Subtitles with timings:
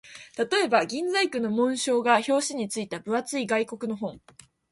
[0.35, 4.19] 例えば、銀細工の紋章が表紙に付いた分厚い外国の本